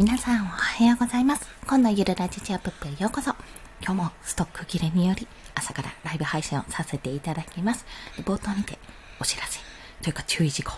[0.00, 1.46] 皆さんおはようございます。
[1.66, 3.34] 今度ゆるラジチアップへようこそ。
[3.82, 7.84] 今日もストック切れにより朝からライブ配信をさせていただきます。
[8.24, 8.78] 冒頭にて
[9.20, 9.60] お知らせ
[10.00, 10.72] というか注意事項。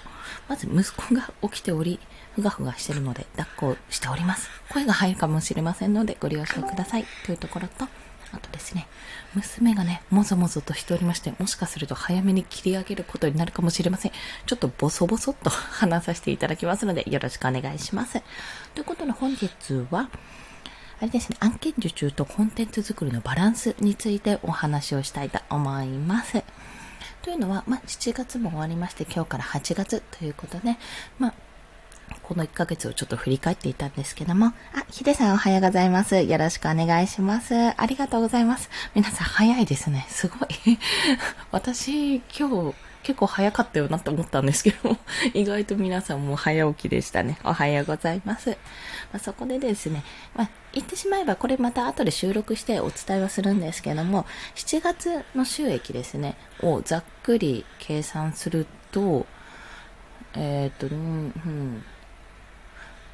[0.48, 2.00] まず息子が起きており、
[2.34, 4.50] ふがふがしてるので抱っこしております。
[4.70, 7.86] 声が入るかもしれませんのでご了承くださいというところと、
[8.32, 8.86] あとですね、
[9.34, 14.12] 娘がね、もぞもぞとしておりまして、もしかすると早めに切り上げることになるかもしれません。
[14.46, 18.22] ちょっとボソボソっと 話させていただきますので、よろしくお願いします。
[18.74, 19.50] ということで本日
[19.90, 20.08] は、
[21.00, 26.42] あれですね、案件受注とコンテンツ作りのバランスについてお話をしたいと思います。
[27.22, 30.76] というのは、まあ、7月も終わりまして、今日から8月ということで、
[31.18, 31.34] まあ、
[32.22, 34.54] この1ヶ月をちょっと振り返っていたんですけども、あ、
[34.90, 36.20] ヒデさんおはようございます。
[36.20, 37.54] よろしくお願いします。
[37.54, 38.70] ありがとうございます。
[38.94, 40.06] 皆さん早いですね。
[40.08, 40.78] すごい。
[41.50, 44.98] 私、今日、結構早かったよなって思ったんですけども、
[45.34, 47.38] 意外と皆さんも早起きでしたね。
[47.44, 48.50] おはようございます。
[48.50, 48.56] ま
[49.14, 59.26] あ、そこでですね、まあ、言ってしまえばこれまた後で収録してお伝えはするんですけども、7月の収益ですね、をざっくり計算すると、
[60.34, 61.84] えっ、ー、と、うん、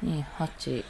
[0.03, 0.83] 28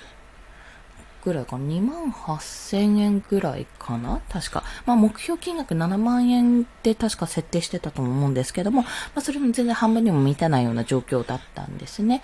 [1.24, 4.22] ぐらいかな？2万8000円ぐらいかな？
[4.30, 4.64] 確か。
[4.86, 12.22] まあ目標金額7万円で確か設定してたと思うんですけども、まあそれも全然半分にも満たないような状況だったんですね。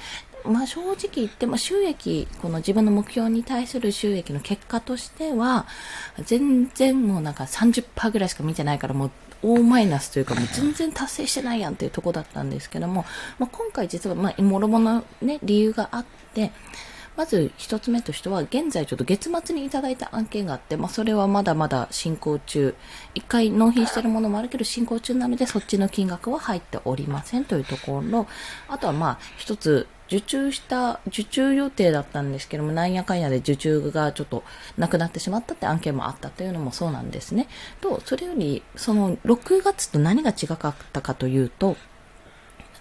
[0.47, 5.65] まあ正直言っても収益、この自分の目標に対する収益の結果としては、
[6.23, 13.05] 全然もうなんか30%ぐらいしか見てないからもう大マイナスというか、もう全然達成してないやんっていうとこだったんですけども、
[13.37, 16.51] まあ、今回実は、まあ、もろもろね、理由があって、
[17.15, 22.75] まず一つ目としては、現在ちょっと月末にいただいた案件があって、まあそれはまだまだ進行中。
[23.13, 28.27] 一回納品してるものもあるけど進行中なので、そっちの金額は入っておりませんというところ。
[28.67, 34.43] あとはまあ一つ、受注した、受注予定だったんですけども、なんやかんやで受注がちょっと
[34.77, 37.47] なくなってしまったって案件もあったというのもそうなんですね。
[37.81, 41.75] と、それより、その6月と何が違かったかというと、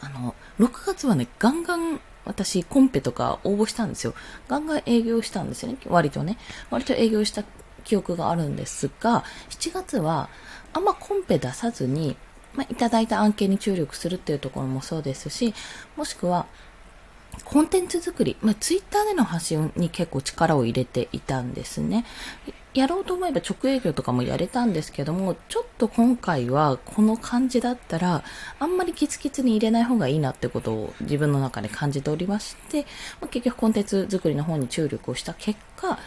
[0.01, 4.15] あの、6月はね、ガンガン私、コンペとか応募したんですよ。
[4.49, 5.79] ガンガン営業したんですよね。
[5.87, 6.39] 割とね。
[6.71, 7.45] 割と営業した
[7.85, 10.29] 記憶があるんですが、7月は、
[10.73, 12.17] あんまコンペ出さずに、
[12.55, 15.55] まあ、いただいた案件に注力するっていうところもそうですし、
[15.97, 16.47] もしくは、
[17.45, 22.05] コンテンツ作り、まあ、ツイッターでの発信に結構力を入れていたんですね。
[22.75, 28.25] やろうと思えば直営業とかもやれたんですけども、ちょっと今回はこの感じだったら、
[28.59, 32.83] あんまりキツキツに入れない方がいいなってことを自分の中で感じておりまして、
[33.21, 35.99] まあ、結局コンテンツ作りの方に注力をした結果、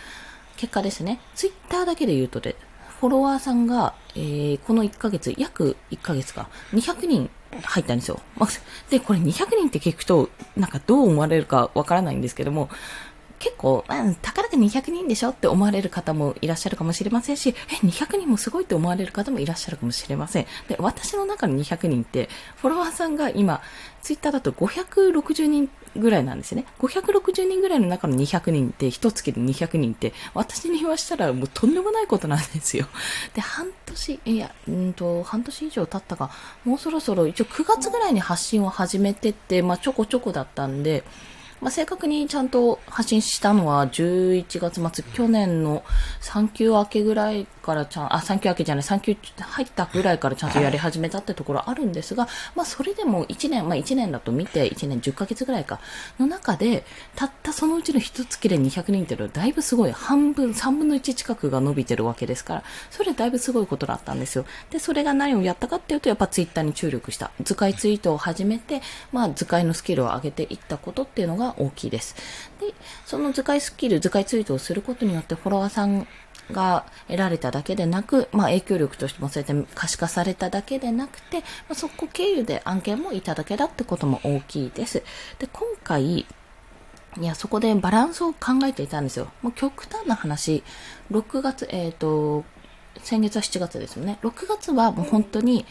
[0.57, 2.57] 結果ですね、ツイッターだけで言うとで、
[2.99, 7.29] フォロワーさんが、えー、この1ヶ月、約1ヶ月か、200人
[7.63, 8.19] 入ったんですよ。
[8.89, 12.69] で、これ200人って聞くと、なんかどう思われるかわからないんですけども、
[13.39, 20.45] 結構、うん、たかだか200人でしょって思われる方もいらっしゃるかもしれませんし、え、200人もすごいって思われる方もいらっしゃるかもしれません。
[20.67, 23.61] で、私の中の200人って、フォロワーさんが今、
[24.01, 26.65] ツイッターだと560人ぐらいなんですよね。
[26.79, 32.87] 560人ぐらいの中の200人って、一月で200人って、私に言わしたらもうとんでもないことなんですよ。
[33.35, 36.31] で、半年、いや、うんと、半年以上経ったか、
[36.63, 41.03] もうそろそろ一応9月ぐらいに発信を始めてって、まあちょこちょこだったんで、
[41.59, 45.83] まあ、正確にちゃんと発信したのは11月末、去年の
[46.21, 55.79] 産休明けぐらいからちゃん、あ、産休明けじゃない、産休入ったぐらいからちゃんとやり始めたってところあるんですが、まあ、それでも1年、まあ、1年だと見て、1年10ヶ月ぐらいか、
[56.19, 56.85] の中で、
[57.15, 64.45] たったそのうちの一月で200人っていうのはだいぶすごい、半分、3分の1近くが伸びてるわけですから、それだいぶすごいことだったんですよ。
[64.69, 67.31] で、それが何をやったかっていうと、やっぱツイッターに注力した。
[67.43, 68.81] 図解ツイートを始めて、
[69.11, 72.15] まあ、図解のスキルを上げていったことっていうのがが大きいです。
[72.59, 72.73] で、
[73.05, 76.07] その図解スキル、図解ツイートをすることによってフォロワーさん
[76.51, 85.03] が得られただけでなく、まあ、影響力としてもそうやって可視化されただけでなくて、まあ、そこ経由で案件もいただけたってことも大きいです。
[85.39, 86.25] で、今回、い
[87.21, 89.27] や、そこでバランスを考えていたんですよ。
[89.41, 90.63] もう極端な話、
[91.11, 92.45] 6月、えっ、ー、と、
[93.03, 94.19] 先月は7月ですよね。
[94.21, 95.65] 6月はもう本当に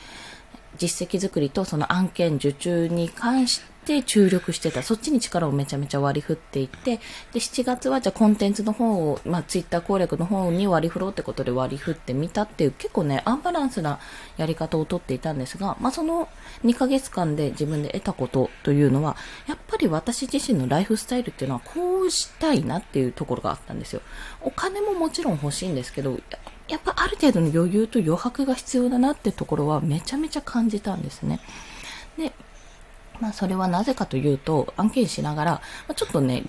[0.78, 4.82] 実績作りとその案件受注に関してて注力してた。
[4.82, 6.96] そっちに力をめちゃめちゃ割り振っていって、
[7.32, 14.00] で、7月はじゃあコンテンツの方を、まあ、ツイッター攻略の方に割り振ろうってことで割り振ってみたっていう、結構ね、アンバランスな
[14.36, 16.28] やり方をとっていたんですが、まあ、その
[16.64, 19.16] 2ヶ月間で自分で得たことというのは、
[19.46, 24.02] やっぱり私自身のライフスタイルっていうのはこうしたいなっていうところがあったんですよ。
[24.42, 26.18] お金ももちろん欲しいんですけど、
[26.68, 31.40] やっぱある程度の余裕と余白が必要だなってところはめちゃめちゃ感じたんですね。
[32.18, 32.32] で、
[33.20, 35.60] まあ、それはなぜかというと、案件しながら、ま
[35.92, 36.44] あ、ちょっとね、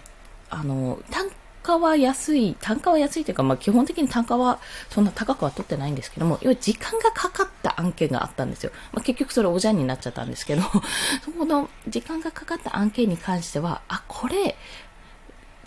[0.50, 1.30] あの、単
[1.68, 4.60] 価は安い、単価は安いというか、まあ基本的に単価は
[4.90, 8.72] そんな高くは取ってないんですけども、要は時間がかかった案件があったんですよ。
[8.94, 10.62] まあ結局それおじゃんになっちゃったんですけど、
[11.25, 14.56] そこの時間がかかった案件に関しては、あ、これ、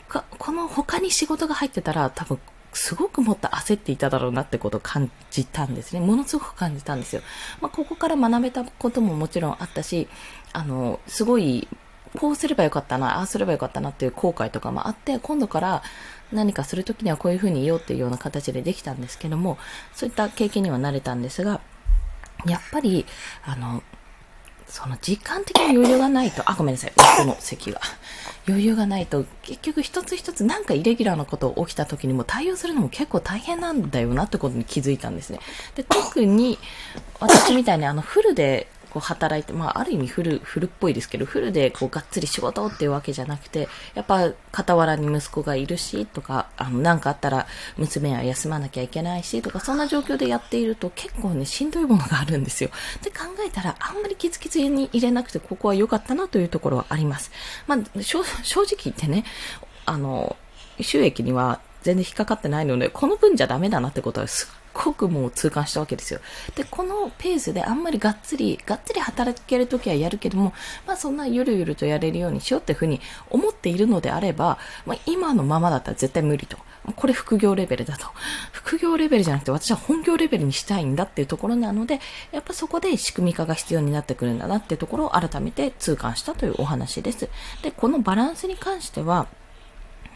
[0.08, 2.41] この他に仕事が入ってたら多分
[2.72, 6.00] すごくもっと焦っていただろうなってことを感じたんですね。
[6.00, 7.22] ものすごく感じたんですよ。
[7.61, 10.08] まあ、ここから学べたことももちろんあったし、
[10.52, 11.69] あの、すごい、
[12.19, 15.82] こうすればよかったな、ああすればよかったなっていう後悔とかもあって、今度から
[16.32, 19.58] 何かするときにはこういうふうに言おうっていうような形でできたんですけども、
[19.93, 21.61] そういった経験にはなれたんですが、
[22.46, 23.05] やっぱり、
[23.44, 23.82] あの、
[24.70, 27.81] その時間的に余裕がないと、あ、ごめんなさい、この席が。
[28.49, 35.40] 余裕がないと、結局一つ一つなんかイレギュラーなこと起きた時にも対応するのも結構大変なんだよなってことに気づいたんですね。
[35.75, 36.58] で、特に
[37.20, 47.46] 私みたいにあのフルでこう働いて、まあ、ある意味フル、フルっぽいですけど、フルでこうがっつり仕事っていうわけじゃなくて、やっぱ傍らに息子がいるし、とか、あの、なんかあったら
[47.78, 52.70] 娘は休まなきゃいけないし、とか、そんな状況でやっていると結構ね、しんどいものがあるんですよ。
[53.02, 57.31] で考えたら、あんまりキツキツに入れなくて、ここは良かったなというところはあります。
[57.66, 59.25] まあ、正直言ってね、
[59.86, 60.36] あの、
[60.81, 66.20] 収益には全然引っかかってないので、この分じゃダメだなってことはすっごくもう痛感したわけですよ。
[66.55, 70.52] で、このペースであんまりがっつり、がっつり働けるときはやるけども、
[70.87, 73.00] まあそんなゆるゆるとやれるようにしようっていうふうに
[73.31, 76.58] 思っているのであれば、まあ今のままだったら絶対無理と。
[76.96, 78.06] これ副業レベルだと。
[78.52, 82.00] 副業レベルじゃなくて私は本業レベルにしたいんだっていうところなので、
[82.32, 87.28] やっぱそこで仕組み化が必要になってくるんだなっていうところを改めて痛感したというお話です。
[87.62, 89.26] で、このバランスに関しては、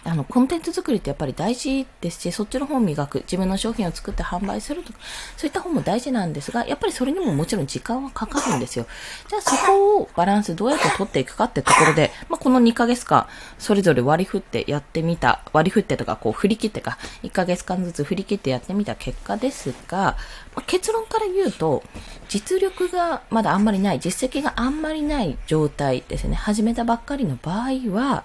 [0.04, 4.98] あの、コンテンツ作りってやっぱり大事ですし、そっちの方を磨く、自分の商品を作って販売するとか、
[5.36, 8.86] そういった方も大事なんですが、やっぱりそれにももちろん時間はかかるんですよ。
[9.28, 13.26] じゃあそこをバランスどうやって取っていくかってところで、まあ、この2ヶ月間、
[13.58, 20.16] それぞれ割り振ってやってみた、割り振ってとか、こう振り切ってか、1ヶ月間ずつ振り切ってやってみた結果ですが、
[20.54, 21.82] まあ、結論から言うと、
[22.28, 26.34] 実力がまだあんまりない、実績があんまりない状態ですね。
[26.34, 28.24] 始めたばっかりの場合は、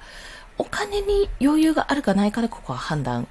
[0.59, 3.27] お金に余裕があるかないかでここは判断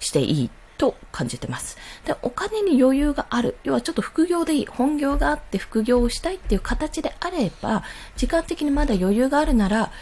[0.00, 1.78] していいと感じてます。
[2.04, 3.56] で、お金に余裕がある。
[3.62, 4.66] 要はちょっと副業でいい。
[4.66, 7.84] 本業があって副業をしたいっていう形であれば、
[8.16, 9.92] 時間的にまだ余裕があるなら、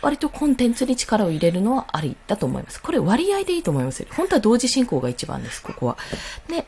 [0.00, 2.82] 割とコンテンツに力を入れるのはありだと思います。
[2.82, 4.06] これ割合でいいと思います。
[4.10, 5.98] 本当は同時進行が一番です、ここは。
[6.48, 6.66] で、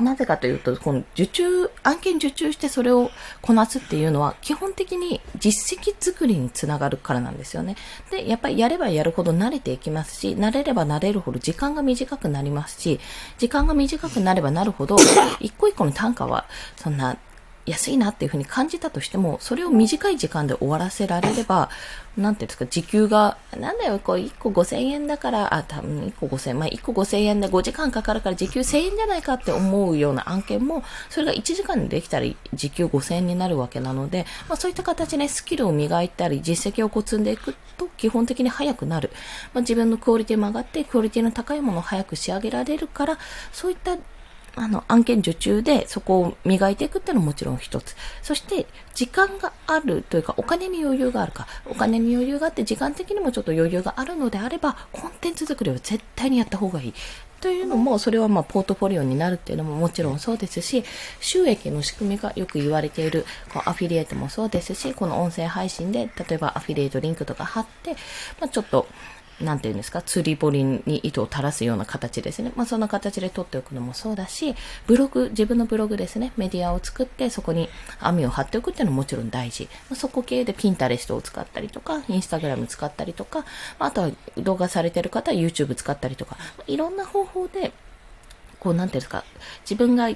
[0.00, 3.10] なぜかというと、この受注、案件受注してそれを
[3.40, 7.76] こなすっていうのは、基本的に実績作りにつながるからなんですよね。
[8.10, 13.00] で、やっぱりやればやるほど慣れていきますし、慣れれば慣れるほど時間が短くなりますし、
[13.38, 14.96] 時間が短くなればなるほど、
[15.40, 16.46] 一個一個の単価は、
[16.76, 17.16] そんな
[17.66, 21.68] 安いなっていうふうに感じたとしても、それを短い時間で終わらせられれば、
[22.16, 39.10] なんていうんですか、時給が、なんだよ、こう、1個5000円だから、あ、多分1個5000円、まあ1個5000円で5時間かかるから時給1000円じゃないかって思うような案件も、それが1時間でできたら時給5000円になるわけなので、まあそういった形でスキルを磨いたり、実績をこう積んでいくと、基本的に早くなる。
[39.52, 43.18] まあ自分のクオリティも上がって、クオリティの高いものを早く仕上げられるから、
[43.52, 43.96] そういった
[44.56, 47.94] あの、案件受注でそこを磨いていくっていうのももちろん一つ。
[48.22, 56.94] そして、時間があるというか、お金に余裕があるか、お金に余裕があって、時間的にもちょっと余裕があるのであれば、コンテンツ作りは絶対にやった方がいい。
[57.40, 60.84] というのも、それはまあ、ポートフォリオになるっていうのももちろんそうですし、
[61.20, 67.92] 収益の仕組みがよく言われている、こうアフィリエイトもそうですし、この音声配信で、例えばアフィリエイトリンクとか貼って、
[68.40, 68.86] まあ、ちょっと、
[69.40, 72.52] なんていうんですか、釣り堀に糸を垂らすような形ですね。
[72.56, 74.54] まあ、そんな形で撮っておくのもそうだし、
[74.86, 77.68] ブログ、自分のブログですね、メディアを作って、そこに
[78.00, 79.68] 網を張っておくっていうのももちろん大事。
[79.90, 83.44] まあ、そこ系でピンタレストを使ったりとか、インスタグラム使ったりとか、
[83.78, 87.72] あとは動画されてる方は YouTube 使ったりとか、いろんな方法で、
[88.58, 89.24] こう、なんていうんですか、
[89.62, 90.08] 自分が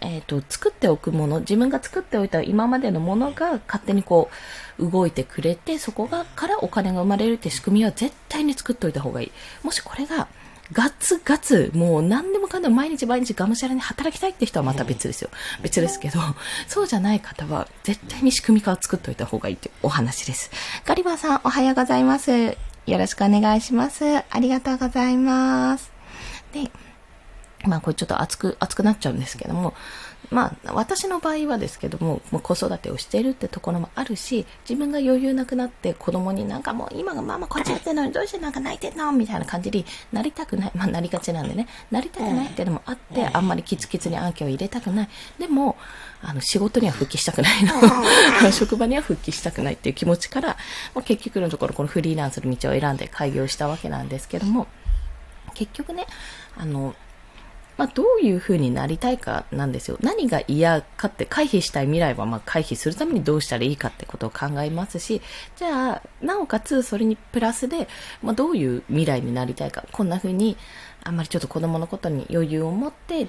[0.00, 4.30] えっ、ー、と、作っておくもの、自分が作っておいた今までのものが勝手にこ
[4.78, 9.32] う、動いてくれて、そこが、からお金が生まれるって仕組みは絶対に作っておいた方がいい。
[9.62, 10.28] もしこれが、
[10.72, 15.30] ガツガツ、もう何でもかんでも毎日毎日がむしゃらに働きたいって人はまた別ですよ。
[15.62, 16.20] 別ですけど、
[16.66, 20.50] そうじゃない方は絶対に仕組み化を作っておいた方がいいというお話です。
[20.84, 22.30] ガリバーさん、おはようございます。
[22.32, 24.04] よろしくお願いします。
[24.04, 25.90] ありがとうございます。
[26.52, 26.70] で、
[27.68, 29.74] まあこれちょっと熱く、熱くなっちゃうんですけども、
[30.30, 40.72] まあ私の場合はですけども、もう子育てをしているってところもあるし、自分が余裕なくなって子供になんかもう今がママこっちやってんのにどうしてなんか泣いてんのみたいな感じになりたくない。
[40.74, 45.08] まあなりがちなんでね、なりたくないっていうのもあって、あんまりキツキツに案件を入れたくない。
[45.38, 45.76] でも、
[46.22, 47.72] あの仕事には復帰したくないの。
[48.52, 50.56] 職場には復帰したくないっていう気持ちから、
[50.94, 54.66] まあ、結局のところこのフリーランスの道を選んで開業したわけなんですけども、
[55.54, 56.06] 結局ね、
[56.56, 56.94] あの、
[57.78, 59.96] まあ、どういう風になりたいかなんですよ。
[60.02, 65.22] 何が嫌かって回避したい未来はま回避するためにどうしたらいいかってことを考えますし、
[65.56, 67.88] じゃあ、なおかつそれにプラスで、
[68.20, 70.56] まあ、どういう未来になりたいか、こんな風に、
[71.04, 73.28] あんまりちょっと子供のことに余裕を持って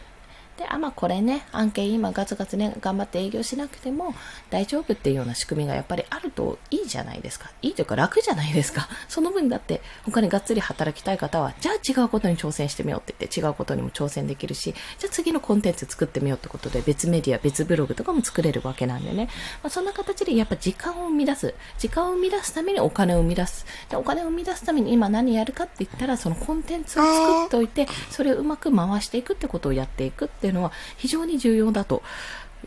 [0.60, 4.14] で、あ、まあこれね、案件今ガツガツね、頑張って営業しなくても
[4.50, 7.50] 大丈夫っていうような仕組みがやっぱりあるといいじゃないですか。
[7.62, 8.90] いいというか楽じゃないですか。
[9.08, 19.30] その分だって他にがっつり働きたい方は、じゃあ違うことに挑戦してみようって言って違うことにも挑戦できるし、じゃあ次のコンテンツ作ってみようってことで別メディア、別ブログとかも作れるわけなんでね。
[19.64, 21.54] まあ、そんな形でやっぱ時間を生み出す。
[21.78, 23.66] 時間を生み出すためにお金を生み出す。
[23.90, 32.04] でお金を生み出すために今何やるかって言ったら、そのコンテンツを作っておいて、それをうまく回していくってことをやっていくっていうのは非常に重要だと、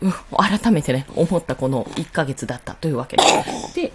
[0.01, 3.75] うん、改めてね、思ったこの1ヶ月だったというわけです。
[3.75, 3.93] で、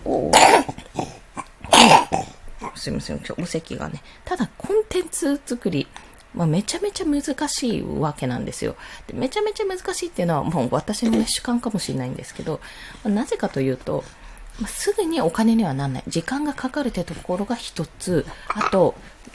[2.74, 4.02] すいません、今日お席がね。
[4.24, 5.86] ただ、コンテンツ作り、
[6.34, 8.76] まあ、めちゃめちゃ難しいわけなんですよ。
[9.06, 12.60] でめちゃめちゃ難しいっていうのは、もう私の、主観かもしれないんですけど、
[13.02, 14.04] まあ、なぜかというと、
[14.66, 16.04] すぐにお金にはなんない。
[16.08, 18.26] 時間がかかるってところが一つ。
[18.48, 18.94] あと、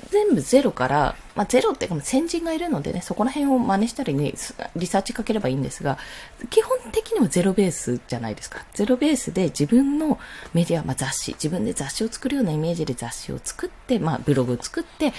[0.09, 4.35] 全部ゼロから、まあ、ゼロっていうか先人がいるのでね、そこら辺を真似したりに
[4.75, 5.97] リサーチかければいいんですが、
[6.49, 8.65] 基本的にはゼロベースじゃないですか。
[8.73, 10.19] ゼロベースで自分の
[10.53, 15.13] メディア、まあ、雑誌、自分で雑誌を作るようなイメージで雑誌を作って、まあ、ブログを作って、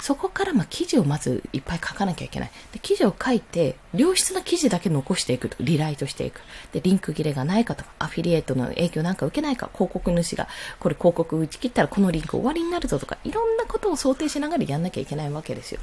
[0.00, 2.50] そこからま記事をまずいっぱい書かなきゃいけない。
[2.72, 6.40] で記事を書いて、良質な記事だけ残していくと、リライトしていく。
[6.72, 10.48] で、リンク切れがないかとか、アフィリエイトの影響なんか受けないか、広告主が、
[10.78, 15.80] これ広告打ち切ったらこのリンク終わりになるぞとか、いろんなことを想定しながらやんなきゃいけないわけですよ。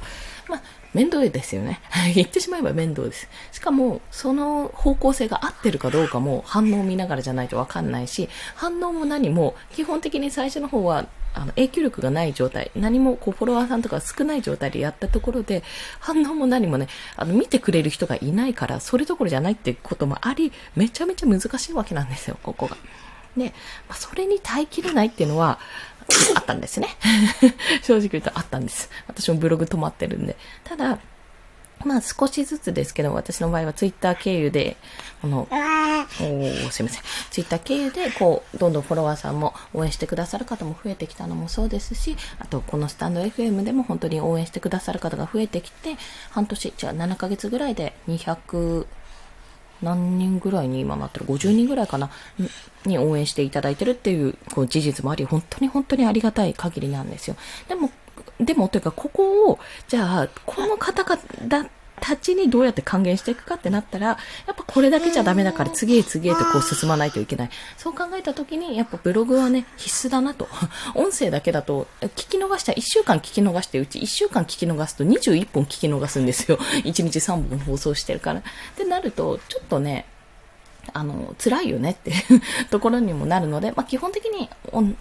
[0.48, 1.80] まあ、面倒ですよね。
[2.14, 3.28] 言ってしまえば面倒です。
[3.50, 15.62] しかも、その方向性が合ってるかどうかも反応を見ながらじゃないとわかんないし、反応も何も、基本的に最初の方はあの、影響力がない状態、何もこう、フォロワーさんとか少ない状態でやったところで、
[16.00, 22.76] 反応も何もね、あの、見てくれる人がいないから、それどころじゃないってこともあり、めちゃめちゃ難しいわけなんですよ、ここが。
[23.36, 23.46] で、
[23.88, 25.58] まあ、それに耐えきれないっていうのは、
[26.36, 26.88] あったんですね。
[27.82, 28.90] 正直言うとあったんです。
[29.06, 30.36] 私もブログ止まってるんで。
[30.64, 30.98] ただ、
[31.84, 34.76] まあ少しずつですけど、私の場合はツイッター経由で、
[35.20, 37.02] この、おすいません。
[37.30, 45.96] ツイッター経由で、こう、どんどんフォロワーさんも応援してくださる方も増えてきたのもそうですし、あと、このスタンド FM でも本当に応援してくださる方が増えてきて、
[46.30, 48.86] 半年、じゃあ7ヶ月ぐらいで200、
[49.82, 52.10] 何人ぐらいに今なってる ?50 人ぐらいかな
[52.86, 57.36] に応援していただいてるっていうこう事実もあり、本当に本当にありがたい限りなんですよ。
[57.68, 57.90] でも、
[58.44, 59.58] でもというか、ここを、
[59.88, 61.68] じゃあ、この方々
[62.00, 64.16] たちにどうやって還元していくかってなったら、や
[64.52, 67.50] っぱこれだけじゃダメだから次へ次へとこう進まないといけない。
[67.76, 70.48] そう考えた時に、やっぱブログはね、必須だなと。
[70.94, 76.58] 音声だけだと、聞き逃した1週間聞き逃してうち1週間聞き逃すと21本聞き逃すんですよ。
[76.58, 78.40] 1日3本放送してるから。
[78.40, 78.42] っ
[78.76, 80.06] てなると、ちょっとね、
[80.92, 84.48] あの、辛いよねっていう ところにもなるので、まあ、基本的に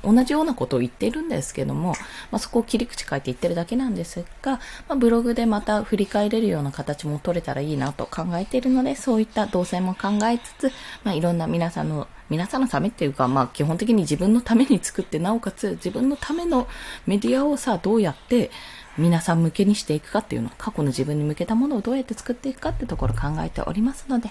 [0.03, 1.95] 同じようなことを言っているんですけども、
[2.31, 4.53] まあ、そこを切り口変えて言ってるだけなんですが、
[4.87, 10.71] まあ、ブログでまた振り返れるような形も取れたらいいなと考えているので、そういった動線も考えつつ、
[11.03, 16.65] まあ、いろんな皆さんの皆さんのためっていうか、まあ基本的に自分のために作って、なおかつ自分のための
[17.05, 18.51] メディアをさ、どうやって、
[18.97, 24.29] 皆さん向けにしていくかっていうのは、過去の自分に向けたものをどうやって作っていくかってところを考えておりますので、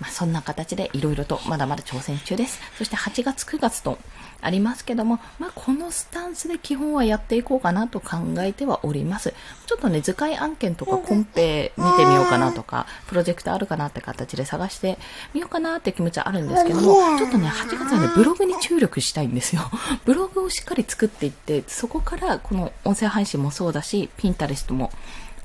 [0.00, 2.60] まあ、そんな形でいろいろとまだまだ挑戦中です。
[2.76, 3.98] そして8月9月と
[4.40, 9.34] ありますけども、まあ、このスタンスで基本はやっていこうかなと考えてはおります。
[9.66, 14.98] ちょっとね、図解案件とかコンペ見てみようかなとか、プロジェクトあるかなって形で探して
[15.34, 19.62] みようかなって気持ちはあるんですけども、ちょっとね、8月はね、ブログに注力したいんですよ。
[20.04, 24.92] ブログをしっかり作っていって、そこからこの音声配信もそうだし、ピンタレストも、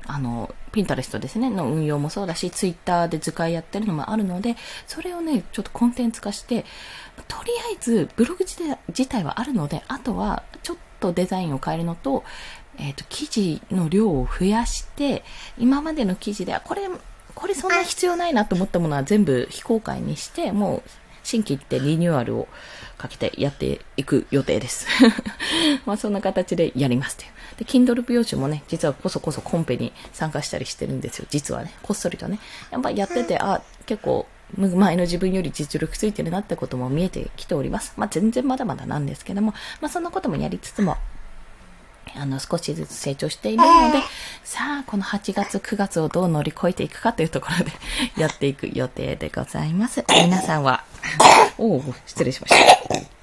[0.06, 4.56] あの、ピンタレストですね、の運用もそうだし、ツイッターで図解やってるのもあるので、
[4.86, 6.64] それをね、ちょっとコンテンツ化して、
[7.28, 12.24] とりあえずブログ自体はあるので、あとはちょっとデザインを変えるのと、
[12.76, 15.24] えっ、ー、と、記事の量を増やして、
[15.58, 16.88] 今までの記事では、これ、
[17.34, 20.82] これそんな必要ないなと思ったものは全部非公開にして、もう
[21.24, 22.46] 新規ってリニューアルを
[22.96, 24.86] かけてやっていく予定です。
[25.84, 27.30] まあそんな形でやりますという。
[27.58, 31.26] で、Kindle 美容師もね、実はこそこそコンペに参加したりしてるんですよ。
[31.30, 32.38] 実はね、こっそりとね。
[32.70, 34.26] やっぱやってて、あ、結構、
[34.56, 37.94] 前の自分より実力ついてるなってことも見えてきております。
[37.96, 40.96] まあ全然まだまだなんですけども、まあそんなこともやりつつも、
[42.16, 43.98] あの、少しずつ成長しているので、
[44.44, 47.72] さあ、この8月、9月をどう乗り越えていくかというところで
[48.20, 50.04] やっていく予定でございます。
[50.08, 50.84] 皆さんは、
[51.58, 53.14] おお、失礼しました。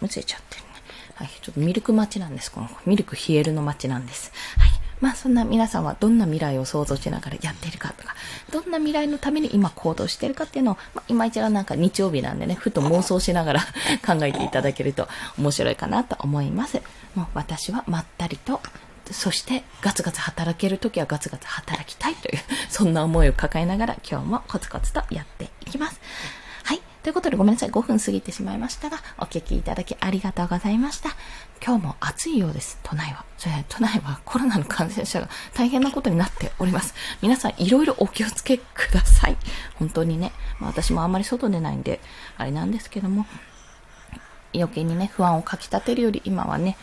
[0.00, 0.68] むせちゃってるね。
[1.14, 2.50] はい、ちょっとミルク待ちなんです。
[2.50, 4.32] このミルク冷えるの待ちなんです。
[4.58, 4.82] はい。
[5.02, 8.14] まあそんな皆さんはどんな未来を想像しながらやっているかとか、
[8.52, 13.60] どんな未来のために今行動しているかっていうのを、まあ、今一度なんか日曜日なんでね、ふと妄想しながら
[14.06, 15.08] 考えていただけると
[15.38, 16.80] 面白いかなと思います。
[17.14, 18.60] もう私はまったりと
[19.10, 22.38] そしてガツガツ働けるときはガツガツ働きたいという、
[22.68, 26.00] そんな思いを抱えながら今日もコツコツとやっていきます。
[26.64, 26.80] はい。
[27.02, 27.70] ということでごめんなさい。
[27.70, 31.10] 5分過ぎてしまいましたが、お聞きいただきありがとうございました。
[31.64, 32.78] 今日も暑いようです。
[32.82, 33.24] 都内は。
[33.36, 36.94] それ都内はコロナの感染者が大変なことになっております。
[37.20, 39.36] 皆さんいろいろお気をつけください。
[39.74, 40.32] 本当にね。
[40.60, 42.00] まあ、私もあんまり外出ないんで、
[42.38, 43.26] あれなんですけども、
[44.54, 46.76] 余計にね、不安をかき立てるより今はね、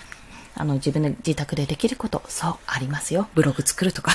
[0.60, 3.30] あの、自分で自宅でできること、そう、ありますよ。
[3.34, 4.12] ブログ作るとか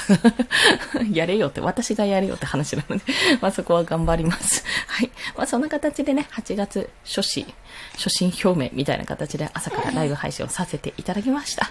[1.10, 3.02] やれよって、私がやれよって話なので
[3.40, 4.62] まあそこは頑張ります。
[4.86, 5.10] はい。
[5.38, 7.46] まあそんな形でね、8月初心、
[7.94, 11.70] 初心表明みたいな形で朝からライブ配信をさせていただきました。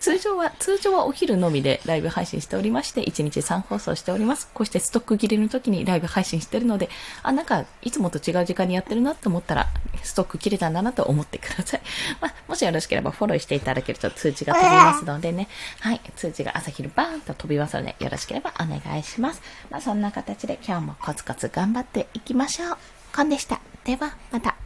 [0.00, 4.48] 通常は、通常はお昼のみでライブ配信しておりまして、1日3放送しております。
[4.52, 6.88] こうしてストック切れの時にライブ配信してるので、
[7.22, 9.68] あ、なんか、いつもと違う時間にやってるなと思ったら、
[10.02, 11.80] ストック切れたんだなと思ってください。
[12.20, 15.48] まあ、もしよろしければフォローしていただけると通知が飛びますのでね、
[15.80, 19.42] はい、通知が朝昼バーンと飛びますので、よろしければお願いします。
[19.70, 22.78] まあ、そんな形で今日もコツコツ頑張っていきましょう。
[23.14, 23.60] コンでした。
[23.84, 24.56] では、また。